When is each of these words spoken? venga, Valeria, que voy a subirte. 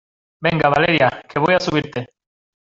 venga, 0.39 0.69
Valeria, 0.69 1.23
que 1.29 1.37
voy 1.37 1.53
a 1.53 1.59
subirte. 1.59 2.07